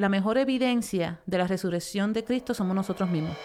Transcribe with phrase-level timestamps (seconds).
[0.00, 3.36] La mejor evidencia de la resurrección de Cristo somos nosotros mismos.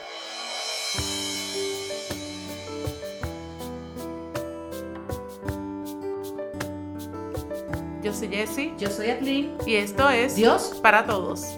[8.04, 9.58] Yo soy Jessie Yo soy Atlin.
[9.66, 11.58] y esto es Dios para todos.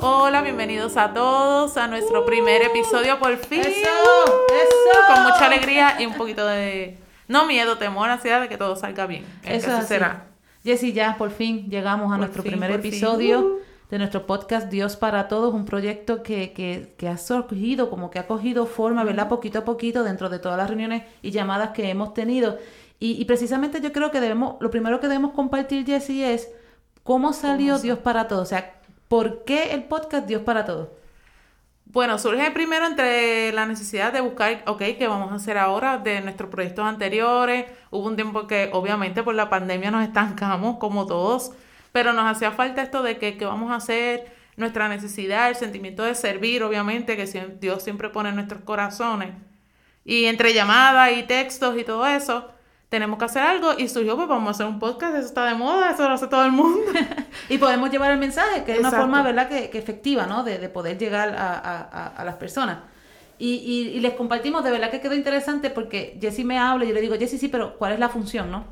[0.00, 3.60] Hola, bienvenidos a todos a nuestro primer episodio por fin.
[3.60, 3.88] ¡Eso!
[4.48, 5.14] ¡Eso!
[5.14, 6.98] Con mucha alegría y un poquito de
[7.28, 9.24] no miedo, temor, ansiedad de que todo salga bien.
[9.44, 10.24] Es Eso es será.
[10.64, 12.80] Jessy, ya por fin llegamos a Por nuestro fin, primer fin.
[12.80, 13.58] episodio Uh.
[13.90, 18.18] de nuestro podcast Dios para Todos, un proyecto que, que, que ha surgido, como que
[18.18, 19.28] ha cogido forma, ¿verdad?
[19.28, 22.58] Poquito a poquito dentro de todas las reuniones y llamadas que hemos tenido.
[23.00, 26.50] Y, y precisamente yo creo que debemos, lo primero que debemos compartir, Jessy, es
[27.04, 28.42] cómo salió ¿Cómo sa- Dios para Todos.
[28.42, 28.74] O sea,
[29.06, 30.88] ¿por qué el podcast Dios para Todos?
[31.90, 36.20] Bueno, surge primero entre la necesidad de buscar, ok, ¿qué vamos a hacer ahora de
[36.20, 37.64] nuestros proyectos anteriores?
[37.90, 41.52] Hubo un tiempo que obviamente por la pandemia nos estancamos como todos,
[41.90, 46.02] pero nos hacía falta esto de que, qué vamos a hacer, nuestra necesidad, el sentimiento
[46.02, 47.24] de servir, obviamente, que
[47.58, 49.30] Dios siempre pone en nuestros corazones.
[50.04, 52.50] Y entre llamadas y textos y todo eso,
[52.88, 55.54] tenemos que hacer algo y surgió, pues vamos a hacer un podcast, eso está de
[55.54, 56.80] moda, eso lo hace todo el mundo.
[57.50, 59.06] Y podemos llevar el mensaje, que es una Exacto.
[59.06, 62.78] forma, ¿verdad?, que, que efectiva, ¿no?, de, de poder llegar a, a- a- las personas.
[63.38, 66.88] Y, y- y les compartimos, de verdad que quedó interesante porque Jessy me habla y
[66.88, 68.64] yo le digo, Jessy, sí, pero ¿cuál es la función, no?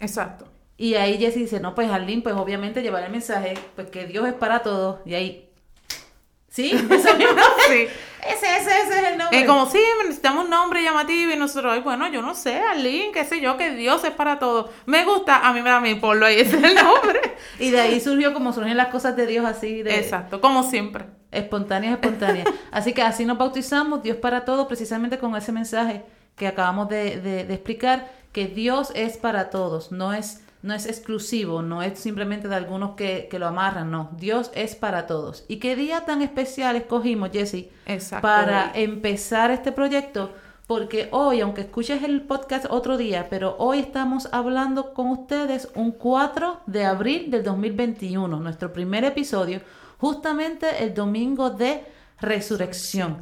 [0.00, 0.46] Exacto.
[0.76, 4.26] Y ahí Jessy dice, no, pues Arlene, pues obviamente llevar el mensaje, pues que Dios
[4.28, 4.98] es para todos.
[5.06, 5.48] Y ahí,
[6.48, 6.70] ¿sí?
[6.90, 7.08] Eso.
[7.68, 7.86] Sí.
[8.28, 9.40] Ese, ese, ese es el nombre.
[9.40, 13.10] Y como, sí, necesitamos un nombre llamativo y nosotros, ay, bueno, yo no sé, Arlene,
[13.12, 14.70] qué sé yo, que Dios es para todo.
[14.86, 17.20] Me gusta, a mí me da mi ponlo ahí, ese es el nombre.
[17.58, 21.04] Y de ahí surgió como surgen las cosas de Dios así, de, Exacto, como siempre.
[21.32, 22.48] Espontáneas, espontáneas.
[22.70, 26.02] Así que así nos bautizamos, Dios para todos, precisamente con ese mensaje
[26.36, 30.86] que acabamos de, de- de explicar, que Dios es para todos, no es, no es
[30.86, 35.44] exclusivo, no es simplemente de algunos que, que lo amarran, no, Dios es para todos.
[35.48, 37.66] ¿Y qué día tan especial escogimos, Jesse,
[38.20, 40.32] para empezar este proyecto?
[40.66, 45.92] Porque hoy, aunque escuches el podcast otro día, pero hoy estamos hablando con ustedes un
[45.92, 49.60] 4 de abril del 2021, nuestro primer episodio,
[49.98, 51.84] justamente el domingo de
[52.20, 53.18] resurrección.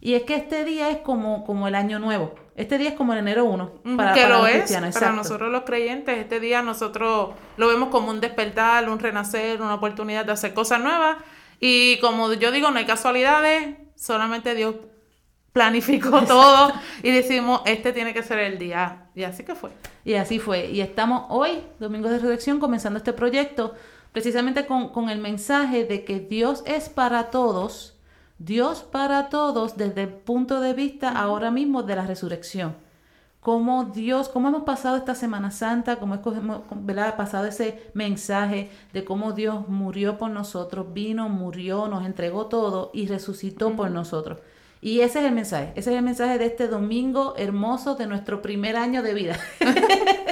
[0.00, 2.34] Y es que este día es como, como el año nuevo.
[2.56, 4.86] Este día es como el enero 1 Ujú, para, que para lo los es, para
[4.86, 5.12] exacto.
[5.12, 10.24] nosotros los creyentes, este día nosotros lo vemos como un despertar, un renacer, una oportunidad
[10.24, 11.18] de hacer cosas nuevas.
[11.60, 14.74] Y como yo digo, no hay casualidades, solamente Dios
[15.52, 16.72] planificó todo
[17.02, 19.10] y decimos, este tiene que ser el día.
[19.14, 19.70] Y así que fue.
[20.04, 20.66] Y así fue.
[20.70, 23.74] Y estamos hoy, Domingo de Resurrección, comenzando este proyecto
[24.12, 27.95] precisamente con, con el mensaje de que Dios es para todos,
[28.38, 32.76] Dios para todos desde el punto de vista ahora mismo de la resurrección.
[33.40, 37.16] Cómo Dios, cómo hemos pasado esta Semana Santa, cómo hemos ¿verdad?
[37.16, 43.06] pasado ese mensaje de cómo Dios murió por nosotros, vino, murió, nos entregó todo y
[43.06, 44.38] resucitó por nosotros.
[44.80, 48.42] Y ese es el mensaje, ese es el mensaje de este domingo hermoso de nuestro
[48.42, 49.38] primer año de vida.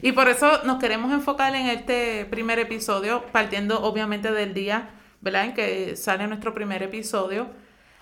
[0.00, 4.90] Y por eso nos queremos enfocar en este primer episodio, partiendo obviamente del día,
[5.20, 5.44] ¿verdad?
[5.44, 7.48] En que sale nuestro primer episodio.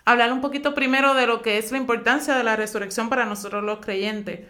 [0.04, 3.64] Hablar un poquito primero de lo que es la importancia de la resurrección para nosotros
[3.64, 4.46] los creyentes.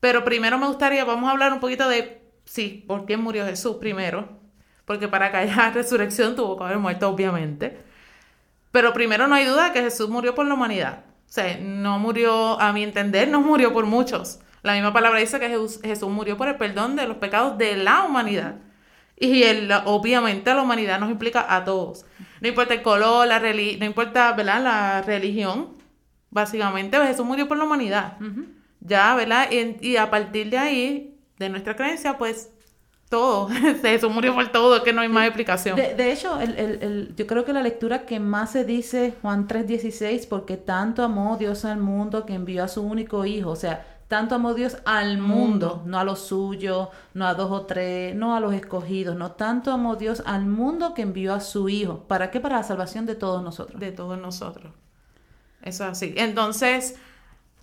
[0.00, 3.76] Pero primero me gustaría, vamos a hablar un poquito de, sí, por qué murió Jesús
[3.76, 4.28] primero.
[4.84, 7.78] Porque para que haya resurrección tuvo que haber muerto, obviamente.
[8.70, 11.04] Pero primero no hay duda que Jesús murió por la humanidad.
[11.28, 14.40] O sea, no murió, a mi entender, no murió por muchos.
[14.62, 18.04] La misma palabra dice que Jesús murió por el perdón de los pecados de la
[18.04, 18.56] humanidad.
[19.20, 22.04] Y él, obviamente la humanidad nos implica a todos.
[22.40, 24.62] No importa el color, la reli- no importa ¿verdad?
[24.62, 25.76] la religión,
[26.30, 28.16] básicamente pues, Jesús murió por la humanidad.
[28.80, 29.48] Ya, ¿verdad?
[29.50, 32.50] Y, y a partir de ahí, de nuestra creencia, pues
[33.08, 33.48] todo.
[33.82, 35.74] Jesús murió por todo, que no hay más explicación.
[35.76, 39.14] De, de hecho, el, el- el- yo creo que la lectura que más se dice,
[39.22, 43.56] Juan 3:16, porque tanto amó Dios al mundo que envió a su único hijo, o
[43.56, 48.14] sea, tanto amó Dios al mundo, no a los suyos, no a dos o tres,
[48.16, 52.04] no a los escogidos, no, tanto amó Dios al mundo que envió a su hijo.
[52.08, 52.40] ¿Para qué?
[52.40, 53.78] Para la salvación de todos nosotros.
[53.78, 54.72] de todos nosotros.
[55.62, 56.14] Eso es así.
[56.16, 56.96] Entonces,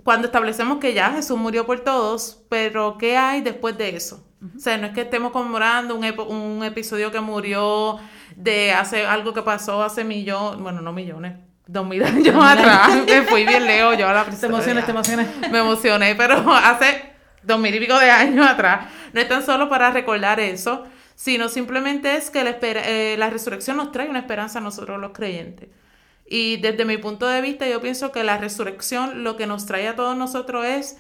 [0.03, 4.23] cuando establecemos que ya Jesús murió por todos, pero ¿qué hay después de eso?
[4.55, 7.97] O sea, no es que estemos conmemorando un, un episodio que murió
[8.35, 12.89] de hace algo que pasó hace millones, bueno, no millones, dos mil años atrás.
[13.07, 15.27] Me fui bien lejos, yo a la Te emociones, te emociones.
[15.51, 17.13] me emocioné, pero hace
[17.43, 18.87] dos mil y pico de años atrás.
[19.13, 20.85] No es tan solo para recordar eso,
[21.15, 25.11] sino simplemente es que la, eh, la resurrección nos trae una esperanza a nosotros los
[25.11, 25.69] creyentes.
[26.27, 29.87] Y desde mi punto de vista, yo pienso que la resurrección lo que nos trae
[29.87, 30.97] a todos nosotros es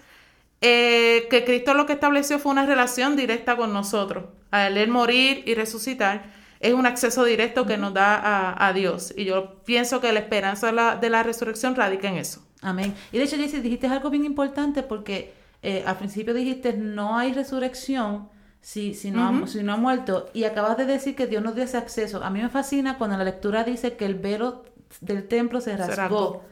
[0.61, 4.25] eh, que Cristo lo que estableció fue una relación directa con nosotros.
[4.51, 6.23] Al él morir y resucitar,
[6.65, 9.13] es un acceso directo que nos da a, Dios.
[9.15, 12.43] Y yo pienso que la esperanza de la, resurrección radica en eso.
[12.61, 12.95] Amén.
[13.11, 17.33] Y de hecho, Jessy, dijiste algo bien importante porque eh, al principio dijiste, no hay
[17.33, 18.29] resurrección
[18.61, 20.29] si, si, no ha, si no ha muerto.
[20.33, 22.23] Y acabas de decir que Dios nos dio ese acceso.
[22.23, 24.63] A mí me fascina cuando la lectura dice que el velo
[25.01, 26.43] del templo se rasgó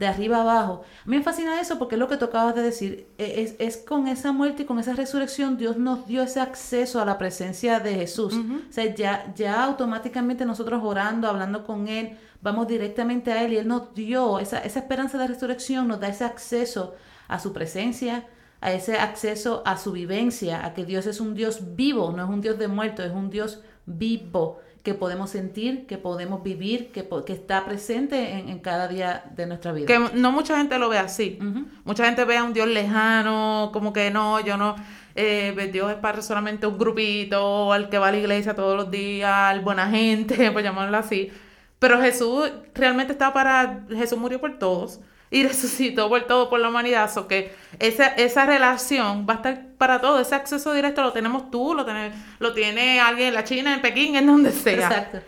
[0.00, 0.82] de arriba abajo.
[1.04, 3.06] A mí me fascina eso porque es lo que tú acabas de decir.
[3.18, 7.02] E, es, es, con esa muerte y con esa resurrección Dios nos dio ese acceso
[7.02, 8.34] a la presencia de Jesús.
[8.34, 13.56] O sea, ya, ya automáticamente nosotros orando, hablando con Él, vamos directamente a Él y
[13.58, 16.94] Él nos dio esa, esa esperanza de resurrección, nos da ese acceso
[17.28, 18.26] a su presencia,
[18.62, 22.30] a ese acceso a su vivencia, a que Dios es un Dios vivo, no es
[22.30, 27.06] un Dios de muerto, es un Dios vivo que podemos sentir, que podemos vivir, que,
[27.26, 29.86] que está presente en, cada día de nuestra vida.
[29.86, 31.38] Que no mucha gente lo ve así.
[31.84, 34.76] Mucha gente ve a un Dios lejano, como que no, yo no,
[35.14, 38.90] eh, Dios es para solamente un grupito, al que va a la iglesia todos los
[38.90, 41.30] días, al buena gente, por llamarlo así.
[41.78, 45.00] Pero Jesús realmente está para, Jesús murió por todos
[45.30, 47.10] y resucitó por todo, por la humanidad.
[47.16, 50.20] O que esa, esa relación va a estar para todo.
[50.20, 53.80] Ese acceso directo lo tenemos tú, lo tiene, lo tiene alguien en la China, en
[53.80, 54.74] Pekín, en donde sea.
[54.74, 55.18] Exacto.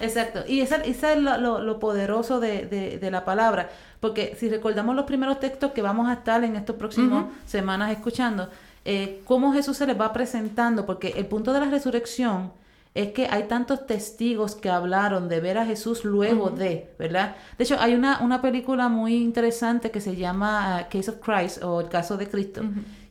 [0.00, 0.44] Exacto.
[0.48, 3.70] Y esa, esa es lo, lo, poderoso de, de, de, la palabra.
[4.00, 8.48] Porque si recordamos los primeros textos que vamos a estar en estos próximos semanas escuchando,
[8.84, 12.52] eh, cómo Jesús se les va presentando, porque el punto de la resurrección
[12.94, 17.36] es que hay tantos testigos que hablaron de ver a Jesús luego de, ¿verdad?
[17.56, 21.62] De hecho, hay una, una película muy interesante que se llama uh, Case of Christ
[21.62, 22.62] o El caso de Cristo,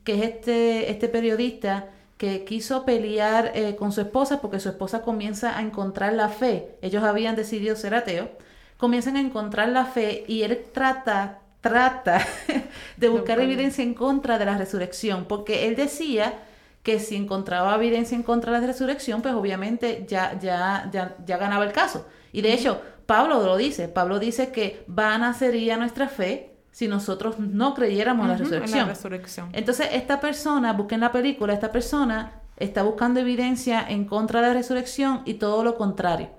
[0.04, 5.02] que es este, este periodista que quiso pelear eh, con su esposa porque su esposa
[5.02, 6.78] comienza a encontrar la fe.
[6.84, 8.30] Ellos habían decidido ser ateos,
[8.78, 12.24] comienzan a encontrar la fe y él trata, trata
[12.98, 16.36] de buscar evidencia en contra de la resurrección, porque él decía
[16.84, 21.38] que si encontraba evidencia en contra de la resurrección, pues obviamente ya, ya, ya, ya
[21.38, 22.08] ganaba el caso.
[22.32, 27.38] Y de hecho, Pablo lo dice, Pablo dice que vana sería nuestra fe si nosotros
[27.40, 28.80] no creyéramos en, la resurrección.
[28.80, 29.50] en la resurrección.
[29.54, 34.54] Entonces, esta persona, busquen la película, esta persona está buscando evidencia en contra de la
[34.54, 36.30] resurrección y todo lo contrario.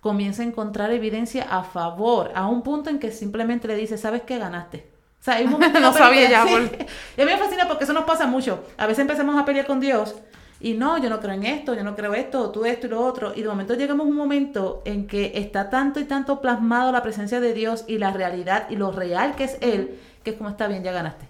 [0.00, 4.22] Comienza a encontrar evidencia a favor, a un punto en que simplemente le dice, ¿sabes
[4.22, 4.97] qué ganaste?
[5.20, 6.44] O sea, hay un momento no sabía ya.
[7.16, 8.64] Y a mí me fascina porque eso nos pasa mucho.
[8.76, 10.14] A veces empezamos a pelear con Dios
[10.60, 13.00] y no, yo no creo en esto, yo no creo esto, tú esto y lo
[13.00, 13.32] otro.
[13.34, 17.02] Y de momento llegamos a un momento en que está tanto y tanto plasmado la
[17.02, 20.50] presencia de Dios y la realidad y lo real que es Él, que es como
[20.50, 21.26] está bien, ya ganaste.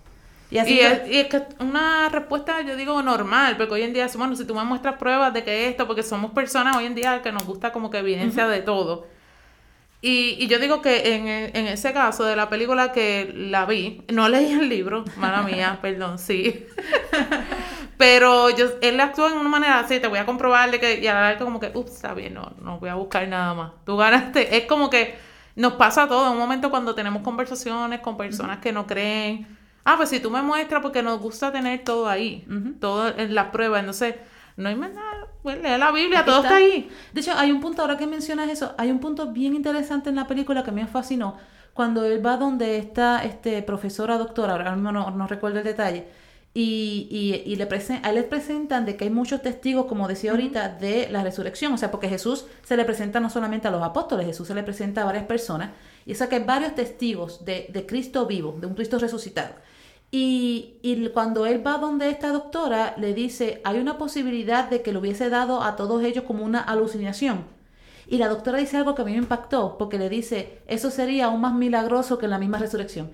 [0.50, 4.06] Y, así es, y es que una respuesta, yo digo, normal, porque hoy en día,
[4.16, 7.20] bueno, si tú me muestras pruebas de que esto, porque somos personas hoy en día
[7.20, 9.06] que nos gusta como que evidencia de todo.
[10.00, 14.02] Y, y, yo digo que en, en, ese caso de la película que la vi,
[14.12, 16.66] no leí el libro, mala mía, perdón, sí.
[17.98, 21.14] Pero yo, él actuó en una manera así, te voy a comprobarle que, y a
[21.14, 23.72] la como que, ups, está bien, no, no voy a buscar nada más.
[23.84, 24.56] Tú ganaste.
[24.56, 25.18] Es como que
[25.56, 29.48] nos pasa todo en un momento cuando tenemos conversaciones con personas que no creen.
[29.84, 32.46] Ah, pues si tú me muestras, porque nos gusta tener todo ahí,
[32.78, 33.80] todo en las pruebas.
[33.80, 34.14] Entonces,
[34.58, 36.90] no hay más nada pues lee la Biblia, todo está, ahí.
[37.12, 40.16] De hecho, hay un punto, ahora que mencionas eso, hay un punto bien interesante en
[40.16, 41.36] la película que me fascinó.
[41.72, 46.06] Cuando él va donde está este profesora, doctora, ahora mismo no, recuerdo el detalle,
[46.52, 47.06] y,
[47.46, 47.68] y, le
[48.02, 51.72] a él le presentan de que hay muchos testigos, como decía ahorita, de la resurrección.
[51.72, 54.64] O sea, porque Jesús se le presenta no solamente a los apóstoles, Jesús se le
[54.64, 55.70] presenta a varias personas.
[56.04, 59.54] Y o sea que hay varios testigos de, de Cristo vivo, de un Cristo resucitado.
[60.10, 64.98] Y, cuando él va donde esta doctora, le dice, hay una posibilidad de que le
[64.98, 67.44] hubiese dado a todos ellos como una alucinación.
[68.06, 71.26] Y la doctora dice algo que a mí me impactó, porque le dice, eso sería
[71.26, 73.10] aún más milagroso que la misma resurrección.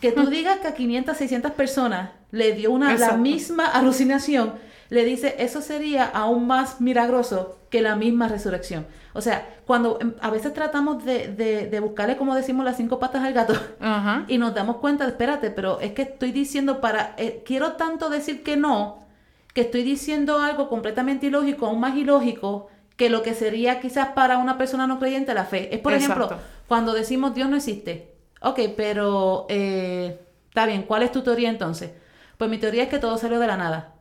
[0.00, 4.54] Que tú digas que a 500, 600 personas le dio una, la misma alucinación,
[4.90, 8.86] le dice, eso sería aún más milagroso que la misma resurrección.
[9.12, 13.24] O sea, cuando em, a veces tratamos de, de, buscarle, como decimos, las cinco patas
[13.24, 13.54] al gato
[14.28, 18.42] y nos damos cuenta, espérate, pero es que estoy diciendo para, eh, quiero tanto decir
[18.42, 19.00] que no,
[19.52, 24.38] que estoy diciendo algo completamente ilógico, aún más ilógico que lo que sería quizás para
[24.38, 25.74] una persona no creyente la fe.
[25.74, 26.30] Es, por ejemplo,
[26.66, 28.12] cuando decimos Dios no existe.
[28.40, 31.92] Ok, pero eh, está bien, ¿cuál es tu teoría entonces?
[32.36, 33.94] Pues mi teoría es que todo salió de la nada.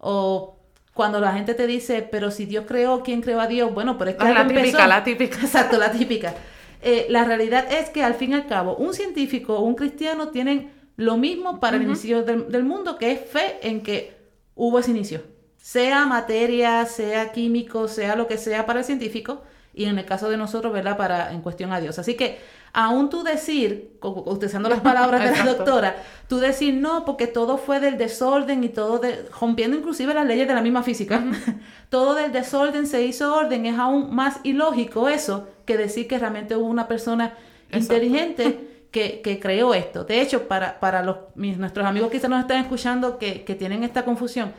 [0.00, 0.56] O
[0.94, 3.72] cuando la gente te dice, pero si Dios creó, ¿quién creó a Dios?
[3.72, 4.34] Bueno, pero es que...
[4.34, 5.38] la típica, la típica.
[5.42, 6.34] Exacto, la típica.
[6.82, 10.28] Eh, la realidad es que al fin y al cabo, un científico o un cristiano
[10.28, 14.16] tienen lo mismo para el inicio del, mundo, que es fe en que
[14.54, 15.22] hubo ese inicio.
[15.56, 19.42] Sea materia, sea químico, sea lo que sea para el científico,
[19.72, 20.96] y en el caso de nosotros, ¿verdad?
[20.96, 21.98] Para en cuestión a Dios.
[21.98, 22.38] Así que
[22.72, 25.96] aún tú decir, utilizando las palabras de la doctora,
[26.28, 30.46] tú decir no, porque todo fue del desorden y todo, de, rompiendo inclusive las leyes
[30.46, 31.22] de la misma física,
[31.90, 36.56] todo del desorden se hizo orden, es aún más ilógico eso que decir que realmente
[36.56, 37.34] hubo una persona
[37.72, 38.66] inteligente.
[38.90, 40.02] Que, que, creó esto.
[40.02, 43.84] De hecho, para, para los, nuestros amigos que se nos están escuchando que, que tienen
[43.84, 44.52] esta confusión,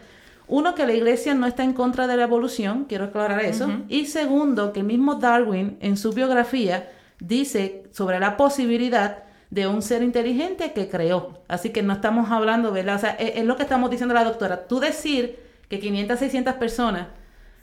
[0.47, 3.69] uno, que la iglesia no está en contra de la evolución, quiero aclarar eso.
[3.87, 6.89] Y segundo, que el mismo Darwin en su biografía
[7.21, 11.43] dice sobre la posibilidad de un ser inteligente que creó.
[11.47, 12.95] Así que no estamos hablando, ¿verdad?
[12.95, 14.67] O sea, es, lo que estamos diciendo la doctora.
[14.67, 17.07] Tú decir que 500, 600 personas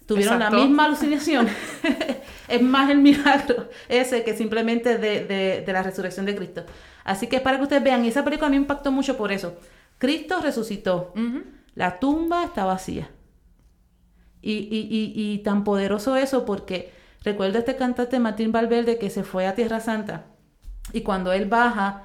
[0.07, 1.49] tuvieron la misma alucinación
[2.49, 6.65] es más el milagro ese que simplemente de, la resurrección de Cristo.
[7.05, 9.17] Así que es para que ustedes vean, y esa película a mí me impactó mucho
[9.17, 9.57] por eso.
[9.99, 11.13] Cristo resucitó.
[11.75, 13.11] La tumba está vacía.
[14.41, 19.25] Y, y, y, y tan poderoso eso porque Recuerda este cantante Martín Valverde que se
[19.25, 20.27] fue a Tierra Santa
[20.93, 22.05] y cuando él baja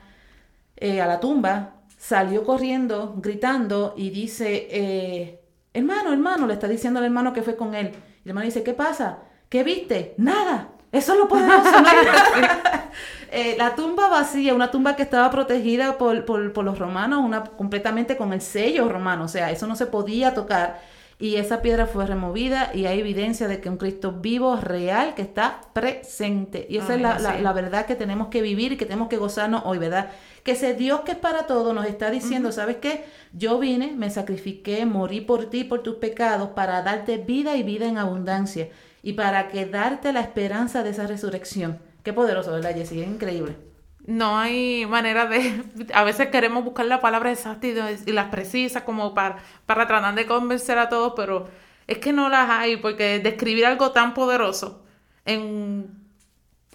[0.75, 5.39] eh, a la tumba, salió corriendo, gritando y dice, eh,
[5.73, 7.87] hermano, hermano, le está diciendo al hermano que fue con él.
[7.87, 9.19] Y el hermano dice, ¿qué pasa?
[9.49, 10.13] ¿Qué viste?
[10.17, 10.69] Nada.
[10.91, 11.69] Eso es lo poderoso.
[13.31, 17.43] eh, la tumba vacía, una tumba que estaba protegida por, por, por los romanos, una
[17.43, 20.81] completamente con el sello romano, o sea, eso no se podía tocar
[21.23, 25.21] y esa piedra fue removida y hay evidencia de que un Cristo vivo, real, que
[25.21, 26.67] está presente.
[26.69, 29.61] Y esa es la, la, verdad que tenemos que vivir y que tenemos que gozarnos
[29.63, 30.09] hoy, ¿verdad?
[30.43, 33.05] Que ese Dios que es para todo nos está diciendo, ¿sabes qué?
[33.31, 37.87] Yo vine, me sacrifiqué, morí por ti, por tus pecados, para darte vida y vida
[37.87, 38.67] en abundancia
[39.01, 41.79] y para que darte la esperanza de esa resurrección.
[42.03, 43.01] Qué poderoso, ¿verdad, Jessie?
[43.01, 43.72] Es increíble
[44.05, 49.13] no hay manera de, a veces queremos buscar la palabra exacta y, las precisas como
[49.13, 51.47] para, para tratar de convencer a todos, pero
[51.87, 54.83] es que no las hay, porque describir algo tan poderoso
[55.25, 55.89] en,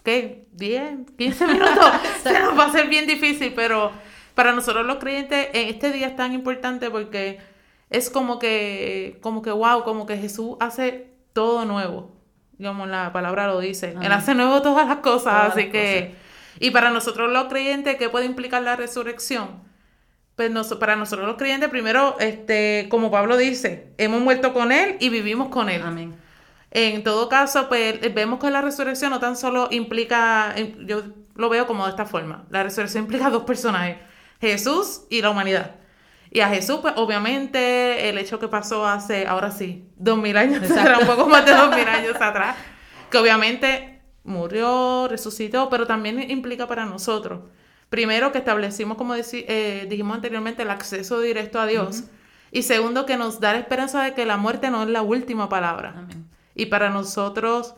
[0.03, 0.47] ¿qué?
[0.53, 1.91] 10, 15 minutos,
[2.23, 3.91] se nos va a ser bien difícil, pero
[4.33, 7.39] para nosotros los creyentes en este día es tan importante porque
[7.89, 12.11] es como que, como que, wow, como que Jesús hace todo nuevo,
[12.61, 16.28] como la palabra lo dice, Él hace nuevo todas las cosas, así que...
[16.59, 19.63] Y para nosotros los creyentes, ¿qué puede implicar la resurrección?
[20.35, 25.09] Pues para nosotros los creyentes, primero, este, como Pablo dice, hemos muerto con Él y
[25.09, 25.81] vivimos con Él.
[25.83, 26.15] Amén.
[26.71, 30.53] En todo caso, pues vemos que la resurrección no tan solo implica,
[30.85, 31.03] yo
[31.35, 33.97] lo veo como de esta forma, la resurrección implica dos personajes,
[34.39, 35.75] Jesús y la humanidad.
[36.31, 40.61] Y a Jesús, pues obviamente el hecho que pasó hace, ahora sí, dos mil años,
[41.01, 42.55] un poco más de dos mil años atrás,
[43.09, 43.88] que obviamente
[44.23, 47.41] murió, resucitó, pero también implica para nosotros.
[47.89, 52.03] Primero, que establecimos, como eh, dijimos anteriormente, el acceso directo a Dios.
[52.51, 55.49] Y segundo, que nos da la esperanza de que la muerte no es la última
[55.49, 56.07] palabra.
[56.53, 57.75] Y para nosotros,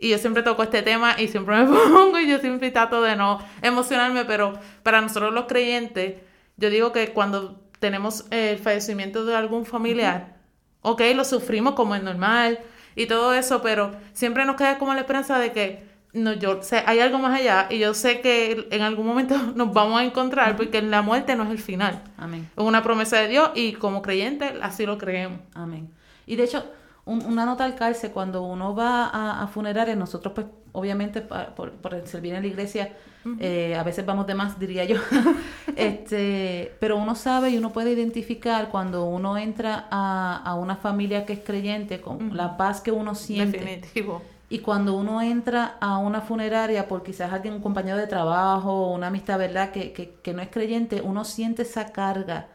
[0.00, 3.16] y yo siempre toco este tema y siempre me pongo y yo siempre trato de
[3.16, 6.20] no emocionarme, pero para nosotros los creyentes,
[6.56, 10.36] yo digo que cuando tenemos el fallecimiento de algún familiar,
[10.82, 12.58] ok, lo sufrimos como es normal,
[12.98, 16.82] y todo eso, pero siempre nos queda como la esperanza de que no, yo sé,
[16.84, 20.56] hay algo más allá y yo sé que en algún momento nos vamos a encontrar
[20.56, 22.02] porque la muerte no es el final.
[22.16, 22.50] Amén.
[22.56, 25.38] Es una promesa de Dios y como creyentes así lo creemos.
[25.54, 25.90] Amén.
[26.26, 26.64] Y de hecho,
[27.08, 32.06] una nota al calce, cuando uno va a, a funerarias, nosotros pues obviamente por, por,
[32.06, 32.94] servir en la iglesia,
[33.40, 34.96] eh, a veces vamos de más, diría yo,
[35.76, 41.26] este, pero uno sabe y uno puede identificar cuando uno entra a, a una familia
[41.26, 43.58] que es creyente, con la paz que uno siente.
[43.58, 44.22] Definitivo.
[44.50, 49.08] Y cuando uno entra a una funeraria por quizás alguien, un compañero de trabajo, una
[49.08, 52.48] amistad, ¿verdad?, que, que, que no es creyente, uno siente esa carga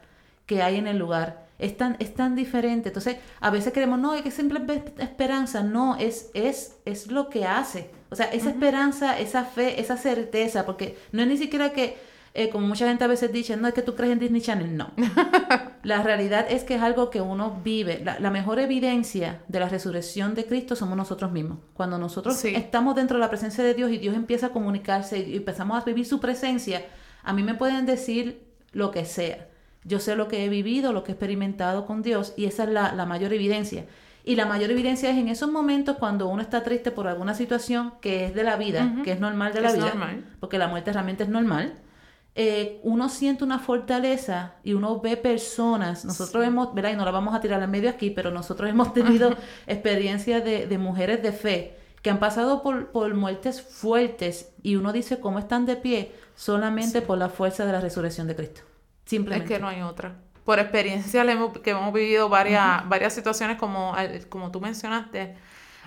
[0.46, 2.88] que hay en el lugar es tan, es tan diferente.
[2.88, 5.62] Entonces, a veces creemos, no, es que siempre esperanza.
[5.62, 7.90] No, es, es, es lo que hace.
[8.10, 11.96] O sea, esa esperanza, esa fe, esa certeza, porque no es ni siquiera que,
[12.34, 14.76] eh, como mucha gente a veces dice, no es que tú crees en Disney Channel,
[14.76, 14.92] no.
[15.84, 18.04] la realidad es que es algo que uno vive.
[18.04, 21.58] La, mejor evidencia de la resurrección de Cristo somos nosotros mismos.
[21.74, 25.36] Cuando nosotros estamos dentro de la presencia de Dios y Dios empieza a comunicarse y
[25.36, 26.84] empezamos a vivir su presencia,
[27.22, 29.48] a mí me pueden decir lo que sea
[29.84, 32.70] yo sé lo que he vivido, lo que he experimentado con Dios y esa es
[32.70, 33.86] la, mayor evidencia.
[34.24, 37.92] Y la mayor evidencia es en esos momentos cuando uno está triste por alguna situación
[38.00, 39.94] que es de la vida, que es normal de la vida,
[40.40, 41.74] porque la muerte realmente es normal.
[42.36, 46.90] Eh, uno siente una fortaleza y uno ve personas, nosotros hemos, ¿verdad?
[46.92, 49.36] Y no la vamos a tirar al medio aquí, pero nosotros hemos tenido
[49.68, 54.92] experiencias de, de, mujeres de fe que han pasado por, por, muertes fuertes y uno
[54.92, 58.62] dice cómo están de pie solamente por la fuerza de la resurrección de Cristo.
[59.04, 59.52] Simplemente.
[59.52, 60.16] Es que no hay otra.
[60.44, 61.24] Por experiencia
[61.62, 63.94] que hemos vivido varias, varias situaciones como,
[64.28, 65.36] como tú mencionaste.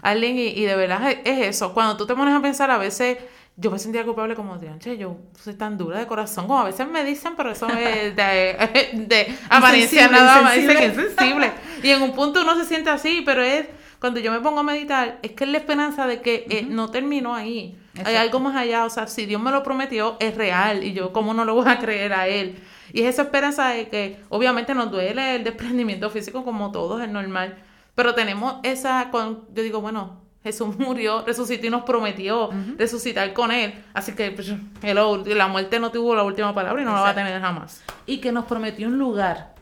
[0.02, 1.74] Arlene, y, y de verdad es, es eso.
[1.74, 3.18] Cuando tú te pones a pensar, a veces
[3.60, 6.88] yo me sentía culpable como, che, yo soy tan dura de corazón, como a veces
[6.88, 11.52] me dicen, pero eso es de, de apariencia nada más, dicen que es sensible.
[11.82, 13.66] Y en un punto uno se siente así, pero es,
[14.00, 16.92] cuando yo me pongo a meditar, es que es la esperanza de que eh, no
[16.92, 17.76] terminó ahí.
[18.06, 21.12] Hay algo más allá, o sea, si Dios me lo prometió, es real, y yo,
[21.12, 22.60] ¿cómo no lo voy a creer a Él?
[22.98, 27.10] Y es esa esperanza de que, obviamente, nos duele el desprendimiento físico, como todos, es
[27.10, 27.56] normal,
[27.96, 33.52] pero tenemos esa, con, yo digo, bueno, Jesús murió, resucitó y nos prometió resucitar con
[33.52, 33.74] Él.
[33.94, 34.52] Así que pues,
[34.82, 37.84] hello, la muerte no tuvo la última palabra y no la va a tener jamás.
[38.06, 39.54] Y que nos prometió un lugar.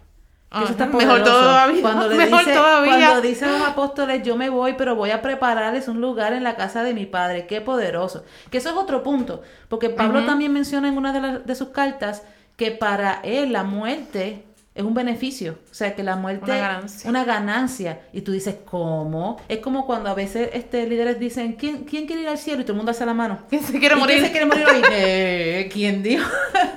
[0.50, 1.32] Que Ajá, eso está mejor poderoso.
[1.34, 2.94] todavía, Cuando le mejor dice, todavía.
[3.08, 6.56] Cuando dicen los apóstoles, yo me voy, pero voy a prepararles un lugar en la
[6.56, 7.48] casa de mi padre.
[7.48, 8.24] Qué poderoso.
[8.52, 9.42] Que eso es otro punto.
[9.68, 12.24] Porque Pablo también menciona en una de, las- de sus cartas
[12.56, 14.44] que para él la muerte
[14.74, 15.58] es un beneficio.
[15.72, 17.10] O sea, que la muerte Una ganancia.
[17.10, 18.02] una ganancia.
[18.12, 19.38] Y tú dices, ¿cómo?
[19.48, 22.60] Es como cuando a veces este, líderes dicen, ¿quién, ¿quién quiere ir al cielo?
[22.62, 23.40] Y todo el mundo hace la mano.
[23.50, 24.16] ¿Quién se quiere ¿Y morir?
[24.18, 24.82] quién se quiere morir hoy?
[24.92, 26.30] Eh, ¿Quién dijo?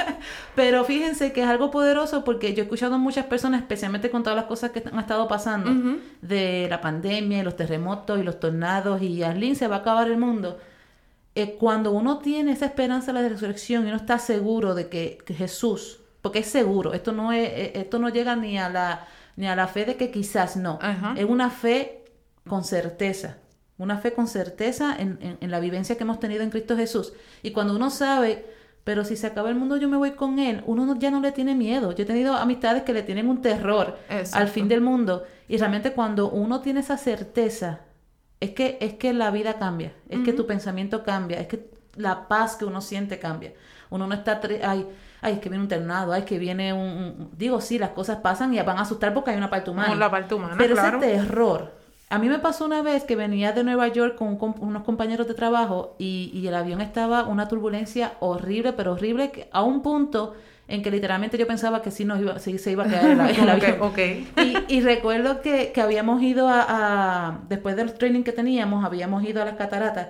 [0.54, 4.23] Pero fíjense que es algo poderoso porque yo he escuchado a muchas personas, especialmente con
[4.23, 8.40] todas las cosas que han estado pasando, de la pandemia, y los terremotos y los
[8.40, 10.58] tornados y Arlene se va a acabar el mundo.
[11.40, 15.18] Eh, cuando uno tiene esa esperanza de la resurrección y uno está seguro de que,
[15.25, 19.07] que Jesús, porque es seguro, esto no es, eh, esto no llega ni a la
[19.37, 21.14] ni a la fe de que quizás no, Ajá.
[21.16, 22.02] es una fe
[22.49, 23.37] con certeza,
[23.78, 27.12] una fe con certeza en, en- en la vivencia que hemos tenido en Cristo Jesús.
[27.45, 28.45] Y cuando uno sabe,
[28.83, 31.21] pero si se acaba el mundo yo me voy con Él, uno no- ya no
[31.21, 31.92] le tiene miedo.
[31.92, 33.97] Yo he tenido amistades que le tienen un terror
[34.33, 35.23] al fin del mundo.
[35.47, 37.78] Y realmente cuando uno tiene esa certeza,
[38.40, 42.28] es que, es que la vida cambia, es que tu pensamiento cambia, es que la
[42.28, 43.52] paz que uno siente cambia.
[43.90, 44.87] Uno no está, ay,
[45.23, 47.90] ay, es que viene un tornado, ay, es que viene un, un- Digo, sí, las
[47.90, 49.88] cosas pasan y van a asustar porque hay una parte humana.
[49.88, 50.99] Como la parte humana, Pero claro.
[51.02, 51.73] ese terror.
[52.11, 54.83] A mí me pasó una vez que venía de Nueva York con, un comp- unos
[54.85, 59.62] compañeros de trabajo y, y el avión estaba una turbulencia horrible, pero horrible, que- a
[59.62, 60.35] un punto
[60.68, 63.20] en que literalmente yo pensaba que sí, nos iba, sí se iba a caer el,
[63.20, 63.82] el avión.
[64.68, 69.25] Y, y recuerdo que, que habíamos ido a, a- después del training que teníamos, habíamos
[69.25, 70.08] ido a las cataratas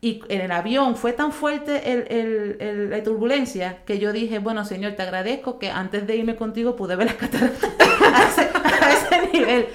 [0.00, 4.38] y en el avión fue tan fuerte el, el- el- la turbulencia que yo dije,
[4.38, 7.64] bueno, señor, te agradezco que antes de irme contigo pude ver las cataratas
[8.14, 9.66] a ese, a ese nivel.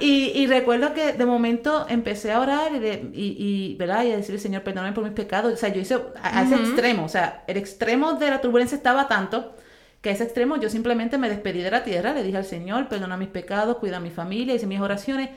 [0.00, 4.04] Y, y recuerdo que de momento empecé a orar y, de- y, y, ¿verdad?
[4.04, 5.54] y a decirle, Señor, perdóname por mis pecados.
[5.54, 8.76] O sea, yo hice a, a ese extremo, o sea, el extremo de la turbulencia
[8.76, 9.54] estaba tanto
[10.00, 12.88] que a ese extremo yo simplemente me despedí de la tierra, le dije al Señor,
[12.88, 15.30] perdona mis pecados, cuida a mi familia, hice mis oraciones.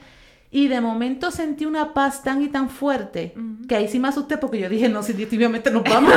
[0.52, 3.34] Y de momento sentí una paz tan y tan fuerte
[3.70, 6.14] que ahí sí me asusté porque yo dije, no, si definitivamente nos vamos.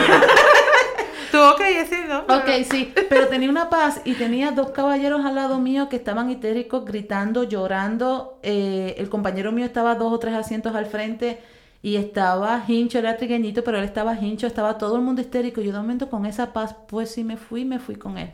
[1.30, 2.20] Tú, ok, ese no.
[2.20, 6.30] ok, sí, pero tenía una paz y tenía dos caballeros al lado mío que estaban
[6.30, 8.38] histéricos, gritando, llorando.
[8.42, 11.40] Eh, el compañero mío estaba dos o tres asientos al frente
[11.84, 15.60] y estaba hincho, era trigueñito, pero él estaba hincho, estaba todo el mundo histérico.
[15.60, 18.30] Yo de momento con esa paz, pues sí me fui, me fui con él.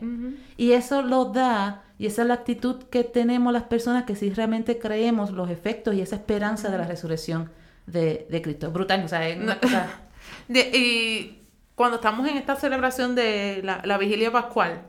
[0.55, 4.29] Y eso lo da, y esa es la actitud que tenemos las personas que sí
[4.29, 7.49] realmente creemos los efectos y esa esperanza de la resurrección
[7.87, 8.71] de, de Cristo.
[8.71, 9.37] Brutal, o sea, es.
[10.47, 11.41] De- y
[11.75, 14.83] cuando estamos en esta celebración de la, la vigilia pascual,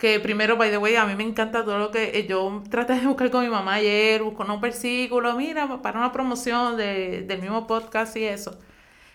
[0.00, 2.94] que primero, by the way, a mí me encanta todo lo que eh, yo traté
[2.94, 7.42] de buscar con mi mamá ayer, busco unos versículos, mira, para una promoción de, del
[7.42, 8.58] mismo podcast y eso.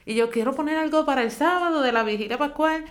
[0.06, 2.86] Y yo quiero poner algo para el sábado de la vigilia pascual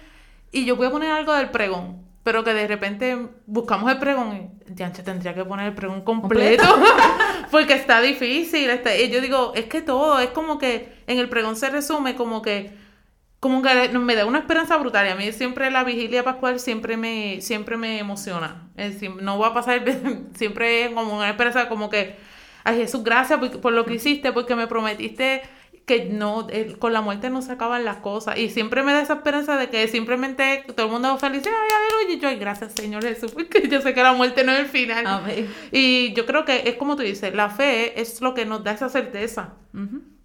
[0.51, 2.03] y yo voy a poner algo del pregón.
[2.25, 6.65] Pero que de repente buscamos el pregón y ya tendría que poner el pregón completo.
[7.53, 8.71] porque está difícil.
[8.71, 12.17] está- y yo digo, es que todo, es como que en el pregón se resume
[12.17, 12.73] como que
[13.45, 15.07] como que me da una esperanza brutal.
[15.07, 18.71] Y a mí siempre la vigilia pascual siempre me, siempre me emociona.
[18.75, 19.85] Es decir, no va a pasar,
[20.35, 22.17] siempre es como una esperanza como que,
[22.65, 25.43] ay Jesús, gracias por, por lo que hiciste, porque me prometiste
[25.85, 26.47] que no,
[26.79, 28.39] con la muerte no se acaban las cosas.
[28.39, 32.17] Y siempre me da esa esperanza de que simplemente todo el mundo feliz, ay, aleluya,
[32.17, 34.67] y yo, ay, gracias Señor Jesús, porque yo sé que la muerte no es el
[34.69, 35.07] final.
[35.07, 35.53] Amén.
[35.71, 38.73] Y yo creo que es como tú dices, la fe es lo que nos da
[38.73, 39.57] esa certeza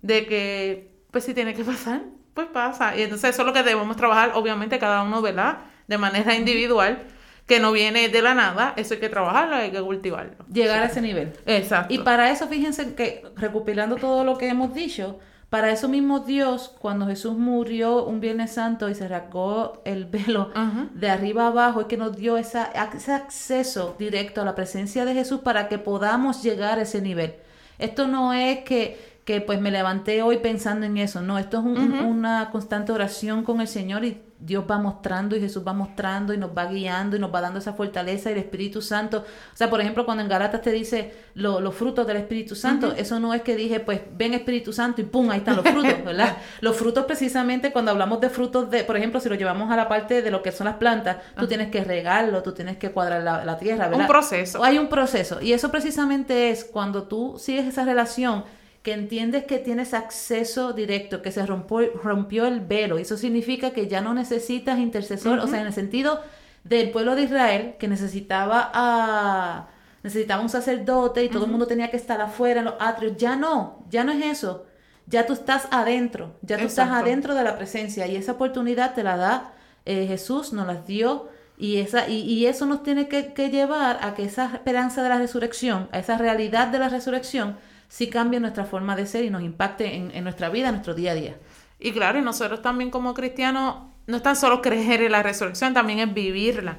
[0.01, 2.03] de que, pues si tiene que pasar,
[2.45, 2.95] pues pasa.
[2.95, 5.59] Y entonces eso es lo que debemos trabajar, obviamente cada uno, ¿verdad?
[5.87, 6.99] De manera individual,
[7.45, 10.33] que no viene de la nada, eso hay que trabajarlo, hay que cultivarlo.
[10.51, 11.33] Llegar a ese nivel.
[11.45, 11.93] Exacto.
[11.93, 16.75] Y para eso, fíjense que, recopilando todo lo que hemos dicho, para eso mismo Dios,
[16.79, 20.51] cuando Jesús murió un Viernes Santo y se rasgó el velo
[20.93, 25.15] de arriba abajo, es que nos dio esa, ese acceso directo a la presencia de
[25.15, 27.33] Jesús para que podamos llegar a ese nivel.
[27.79, 31.21] Esto no es que, que pues me levanté hoy pensando en eso.
[31.21, 31.63] No, esto es
[32.03, 36.37] una constante oración con el Señor y Dios va mostrando y Jesús va mostrando y
[36.39, 39.19] nos va guiando y nos va dando esa fortaleza y el Espíritu Santo.
[39.53, 43.19] O sea, por ejemplo, cuando en Galatas te dice los frutos del Espíritu Santo, eso
[43.19, 46.37] no es que dije, pues ven Espíritu Santo y pum, ahí están los frutos, ¿verdad?
[46.61, 49.87] los frutos precisamente cuando hablamos de frutos de, por ejemplo, si lo llevamos a la
[49.87, 53.21] parte de lo que son las plantas, tú tienes que regarlo, tú tienes que cuadrar
[53.21, 54.01] la, tierra, ¿verdad?
[54.01, 54.63] Un proceso.
[54.63, 58.43] Hay un proceso y eso precisamente es cuando tú sigues esa relación
[58.83, 62.97] que entiendes que tienes acceso directo, que se rompió, rompió el velo.
[62.97, 66.21] Eso significa que ya no necesitas intercesor, o sea, en el sentido
[66.63, 69.67] del pueblo de Israel, que necesitaba a...
[70.01, 73.17] Necesitaba un sacerdote y todo el mundo tenía que estar afuera en los atrios.
[73.17, 74.65] Ya no, ya no es eso.
[75.07, 79.03] Ya tú estás adentro, ya tú estás adentro de la presencia y esa oportunidad te
[79.03, 79.53] la da
[79.85, 84.13] eh, Jesús, nos las dio y, esa, y, eso nos tiene que, que, llevar a
[84.13, 87.57] que esa esperanza de la resurrección, a esa realidad de la resurrección,
[87.89, 91.11] sí cambie nuestra forma de ser y nos impacte en, nuestra vida, en nuestro día
[91.11, 91.35] a día.
[91.79, 95.73] Y claro, y nosotros también como cristianos, no es tan solo creer en la resurrección,
[95.73, 96.77] también es vivirla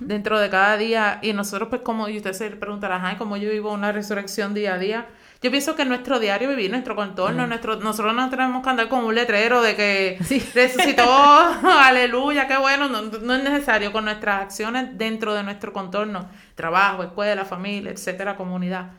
[0.00, 1.18] dentro de cada día.
[1.22, 4.74] Y nosotros, pues, como, y usted se preguntará, ay, ¿cómo yo vivo una resurrección día
[4.74, 5.06] a día?
[5.40, 9.04] Yo pienso que nuestro diario vivir, nuestro contorno, nuestro, nosotros no tenemos que andar con
[9.04, 10.18] un letrero de que
[10.54, 11.04] resucitó,
[11.62, 12.88] aleluya, qué bueno.
[12.88, 18.36] No, no, es necesario con nuestras acciones dentro de nuestro contorno, trabajo, escuela, familia, etcétera,
[18.36, 18.90] comunidad.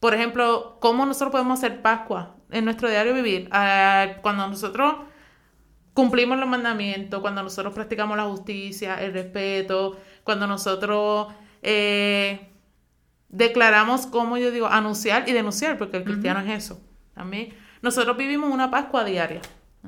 [0.00, 3.48] Por ejemplo, ¿cómo nosotros podemos hacer Pascua en nuestro diario vivir?
[3.52, 4.94] Ah, cuando nosotros
[5.92, 11.28] cumplimos los mandamientos, cuando nosotros practicamos la justicia, el respeto, cuando nosotros
[11.62, 12.48] eh,
[13.28, 16.80] declaramos, como yo digo, anunciar y denunciar, porque el cristiano es eso
[17.14, 17.54] también.
[17.82, 19.42] Nosotros vivimos una Pascua diaria.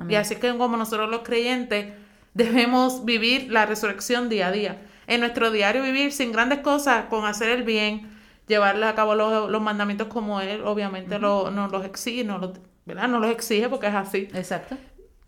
[0.09, 1.93] Y así que como nosotros los creyentes
[2.35, 4.83] debemos vivir la resurrección día a día.
[5.07, 8.12] En nuestro diario vivir sin grandes cosas, con hacer el bien,
[8.53, 12.51] llevarle a cabo los, mandamientos como él obviamente no los exige, no los,
[12.85, 13.09] ¿verdad?
[13.09, 14.29] No los exige porque es así.
[14.35, 14.77] Exacto.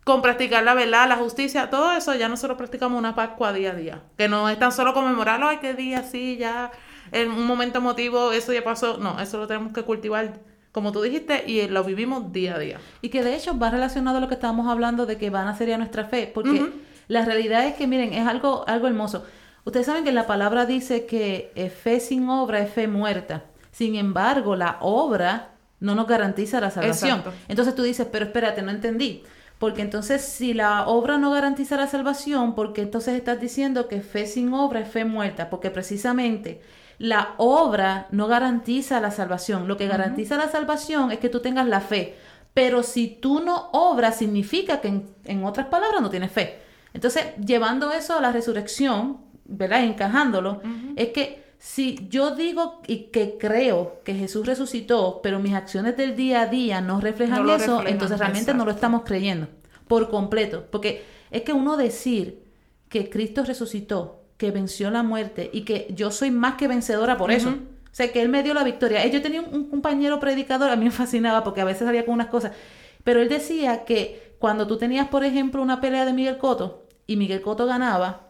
[0.03, 3.75] Con practicar la verdad, la justicia, todo eso ya nosotros practicamos una Pascua día a
[3.75, 4.03] día.
[4.17, 6.71] Que no es tan solo conmemorarlo, ay, qué día, sí, ya,
[7.11, 8.97] en un momento emotivo, eso ya pasó.
[8.97, 10.39] No, eso lo tenemos que cultivar
[10.71, 12.81] como tú dijiste, y lo vivimos día a día.
[13.01, 15.55] Y que de hecho va relacionado a lo que estábamos hablando de que van a
[15.55, 16.69] ser nuestra fe, porque
[17.07, 19.25] la realidad es que, miren, es algo, algo hermoso.
[19.65, 23.43] Ustedes saben que la palabra dice que eh, fe sin obra es fe muerta.
[23.71, 25.49] Sin embargo, la obra
[25.79, 27.23] no nos garantiza la salvación.
[27.47, 29.23] Entonces tú dices, pero espérate, no entendí.
[29.57, 34.27] Porque entonces si la obra no garantiza la salvación, porque entonces estás diciendo que fe
[34.27, 36.61] sin obra es fe muerta, porque precisamente
[36.99, 39.67] la obra no garantiza la salvación.
[39.67, 42.15] Lo que garantiza la salvación es que tú tengas la fe.
[42.53, 46.59] Pero si tú no obras, significa que en otras palabras no tienes fe.
[46.93, 49.83] Entonces, llevando eso a la resurrección, ¿verdad?
[49.83, 50.61] Encajándolo,
[50.95, 56.15] es que si yo digo y que creo que Jesús resucitó, pero mis acciones del
[56.15, 59.47] día a día no reflejan eso, entonces realmente no lo estamos creyendo
[59.87, 60.65] por completo.
[60.69, 62.43] Porque es que uno decir
[62.89, 67.31] que Cristo resucitó, que venció la muerte y que yo soy más que vencedora por
[67.31, 67.49] eso.
[67.49, 69.05] O sea, que Él me dio la victoria.
[69.05, 72.13] Eh, yo tenía un, compañero predicador, a mí me fascinaba porque a veces había con
[72.13, 72.51] unas cosas,
[73.05, 77.15] pero él decía que cuando tú tenías, por ejemplo, una pelea de Miguel Coto y
[77.15, 78.24] Miguel Coto ganaba,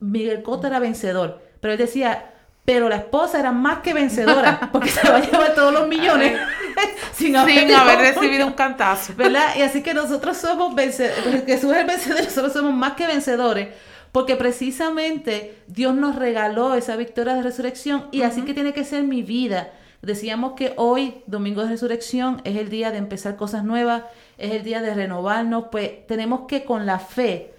[0.00, 2.32] Miguel Cota era vencedor, pero él decía,
[2.64, 6.38] pero la esposa era más que vencedora, porque se va a llevar todos los millones
[7.12, 9.12] sin, haber, recibido un cantazo.
[9.16, 9.54] ¿Verdad?
[9.56, 13.68] Y así que nosotros somos vencedores, Jesús es el vencedor, nosotros somos más que vencedores,
[14.12, 19.04] porque precisamente Dios nos regaló esa victoria de resurrección y así que tiene que ser
[19.04, 19.72] mi vida.
[20.02, 24.04] Decíamos que hoy, domingo de resurrección, es el día de empezar cosas nuevas,
[24.38, 27.52] es el día de renovarnos, pues tenemos que con la fe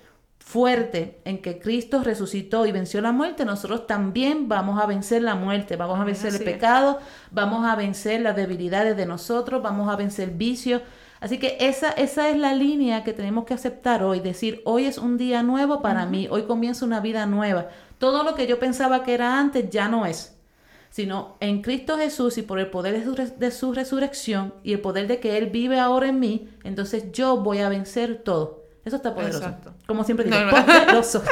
[0.51, 5.33] fuerte en que Cristo resucitó y venció la muerte, nosotros también vamos a vencer la
[5.33, 6.99] muerte, vamos a vencer el pecado,
[7.31, 10.81] vamos a vencer las debilidades de nosotros, vamos a vencer vicios.
[11.21, 14.97] Así que esa, esa es la línea que tenemos que aceptar hoy, decir, hoy es
[14.97, 17.69] un día nuevo para mí, hoy comienza una vida nueva.
[17.97, 20.37] Todo lo que yo pensaba que era antes ya no es,
[20.89, 24.81] sino en Cristo Jesús y por el poder de su, de su resurrección y el
[24.81, 28.60] poder de que Él vive ahora en mí, entonces yo voy a vencer todo.
[28.83, 29.55] Eso está poderoso.
[29.85, 31.23] Como siempre digo, no, poderoso.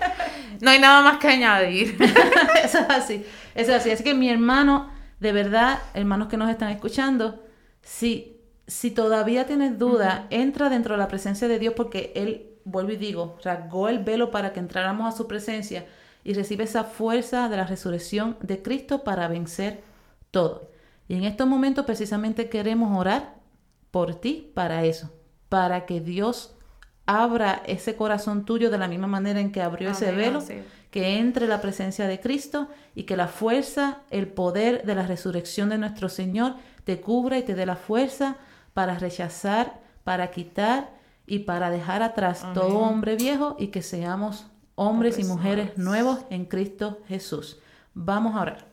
[0.60, 1.96] no hay nada más que añadir.
[2.64, 3.24] Eso es así.
[3.54, 3.90] Eso es así.
[3.90, 7.44] Así que mi hermano, de verdad, hermanos que nos están escuchando,
[7.82, 12.92] si, si todavía tienes duda, entra dentro de la presencia de Dios porque Él, vuelvo
[12.92, 15.86] y digo, rasgó el velo para que entráramos a su presencia
[16.24, 19.82] y recibe esa fuerza de la resurrección de Cristo para vencer
[20.30, 20.70] todo.
[21.08, 23.36] Y en estos momentos precisamente queremos orar
[23.90, 25.10] por ti para eso,
[25.48, 26.57] para que Dios
[27.08, 30.44] abra ese corazón tuyo de la misma manera en que abrió ese velo,
[30.90, 35.70] que entre la presencia de Cristo y que la fuerza, el poder de la resurrección
[35.70, 38.36] de nuestro Señor te cubra y te dé la fuerza
[38.74, 40.90] para rechazar, para quitar
[41.26, 46.44] y para dejar atrás todo hombre viejo y que seamos hombres y mujeres nuevos en
[46.44, 47.58] Cristo Jesús.
[47.94, 48.66] Vamos a orar.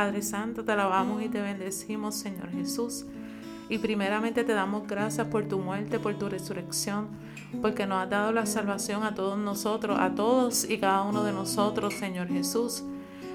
[0.00, 3.04] Padre Santo, te alabamos y te bendecimos, Señor Jesús.
[3.68, 7.08] Y primeramente te damos gracias por tu muerte, por tu resurrección,
[7.60, 11.32] porque nos has dado la salvación a todos nosotros, a todos y cada uno de
[11.32, 12.82] nosotros, Señor Jesús.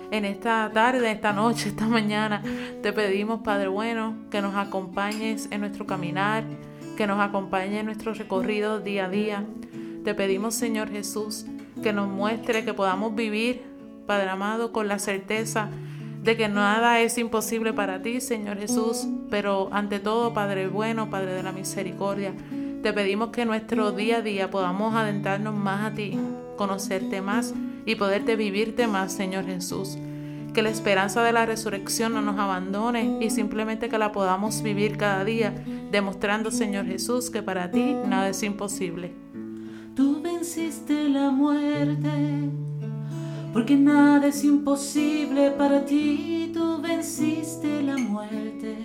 [0.10, 2.42] En esta tarde, esta noche, esta mañana,
[2.82, 6.46] te pedimos, Padre bueno, que nos acompañes en nuestro caminar,
[6.98, 9.46] que nos acompañes en nuestro recorrido día a día.
[10.04, 11.46] Te pedimos, Señor Jesús,
[11.84, 13.62] que nos muestre que podamos vivir,
[14.08, 15.70] Padre amado, con la certeza
[16.26, 21.34] de que nada es imposible para ti, Señor Jesús, pero ante todo, Padre bueno, Padre
[21.34, 22.34] de la misericordia,
[22.82, 26.18] te pedimos que nuestro día a día podamos adentrarnos más a ti,
[26.58, 27.54] conocerte más
[27.86, 30.00] y poderte vivirte más, Señor Jesús.
[30.56, 34.98] Que la esperanza de la resurrección no nos abandone y simplemente que la podamos vivir
[34.98, 35.54] cada día,
[35.92, 39.14] demostrando, Señor Jesús, que para ti nada es imposible.
[39.96, 42.10] Tú venciste la muerte
[43.56, 48.76] porque nada es imposible para ti, tú venciste la muerte.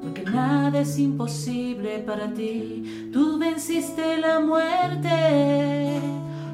[0.00, 6.00] Porque nada es imposible para ti, tú venciste la muerte.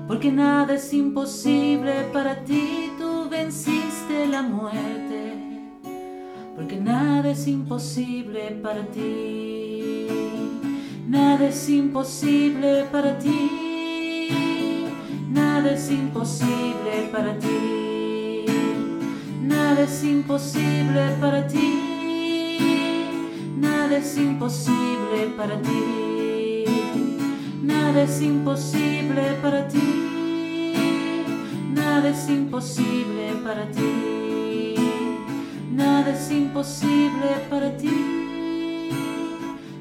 [0.06, 5.34] Porque nada es imposible para ti, tú venciste la muerte.
[6.56, 10.06] Porque nada es imposible para ti.
[11.06, 13.67] Nada es imposible para ti
[15.58, 18.44] Nada es imposible para ti.
[19.42, 22.60] Nada es imposible para ti.
[23.56, 26.64] Nada es imposible para ti.
[27.60, 30.74] Nada es imposible para ti.
[31.74, 34.76] Nada es imposible para ti.
[35.72, 38.90] Nada es imposible para ti.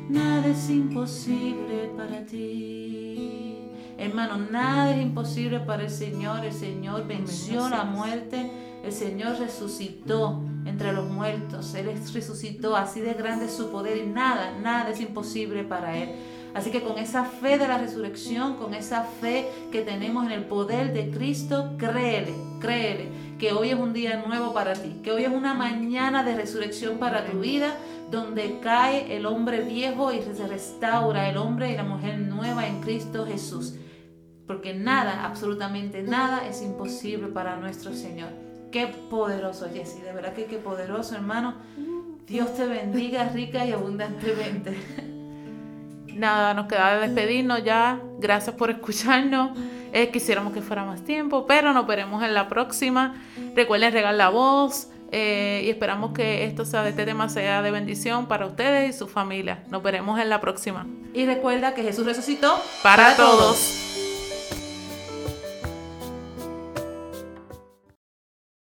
[0.09, 3.06] Nada es imposible para ti.
[3.97, 6.45] Hermano, nada es imposible para el Señor.
[6.45, 8.51] El Señor venció la muerte.
[8.83, 11.73] El Señor resucitó entre los muertos.
[11.73, 12.75] Él resucitó.
[12.75, 13.97] Así de grande su poder.
[13.97, 16.09] Y nada, nada es imposible para Él.
[16.53, 20.45] Así que con esa fe de la resurrección, con esa fe que tenemos en el
[20.45, 25.23] poder de Cristo, créele, créele que hoy es un día nuevo para ti, que hoy
[25.23, 27.75] es una mañana de resurrección para tu vida,
[28.09, 32.81] donde cae el hombre viejo y se restaura el hombre y la mujer nueva en
[32.81, 33.75] Cristo Jesús
[34.47, 38.29] porque nada, absolutamente nada es imposible para nuestro Señor.
[38.71, 41.55] Qué poderoso, Jesse, de verdad que qué poderoso, hermano.
[42.25, 44.77] Dios te bendiga rica y abundantemente.
[46.13, 48.01] Nada, nos queda de despedirnos ya.
[48.19, 49.57] Gracias por escucharnos.
[49.93, 53.15] Eh, quisiéramos que fuera más tiempo, pero nos veremos en la próxima.
[53.55, 57.71] Recuerden regar la voz eh, y esperamos que esto sea de este tema sea de
[57.71, 59.63] bendición para ustedes y su familia.
[59.69, 60.87] Nos veremos en la próxima.
[61.13, 64.06] Y recuerda que Jesús resucitó para, todos.